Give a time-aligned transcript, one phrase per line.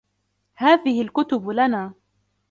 [0.55, 1.93] هذه الكتب لنا.